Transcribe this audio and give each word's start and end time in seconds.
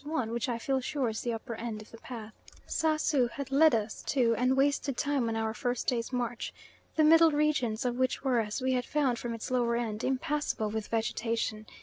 one, 0.03 0.31
which 0.31 0.49
I 0.49 0.57
feel 0.57 0.79
sure 0.81 1.09
is 1.09 1.21
the 1.21 1.33
upper 1.33 1.53
end 1.53 1.79
of 1.79 1.91
the 1.91 1.99
path 1.99 2.33
Sasu 2.65 3.29
had 3.33 3.51
led 3.51 3.75
us 3.75 4.01
to 4.07 4.33
and 4.35 4.57
wasted 4.57 4.97
time 4.97 5.29
on 5.29 5.35
our 5.35 5.53
first 5.53 5.85
day's 5.85 6.11
march; 6.11 6.51
the 6.95 7.03
middle 7.03 7.29
regions 7.29 7.85
of 7.85 7.97
which 7.99 8.23
were, 8.23 8.39
as 8.39 8.63
we 8.63 8.73
had 8.73 8.83
found 8.83 9.19
from 9.19 9.35
its 9.35 9.51
lower 9.51 9.75
end, 9.75 10.03
impassable 10.03 10.71
with 10.71 10.87
vegetation. 10.87 11.67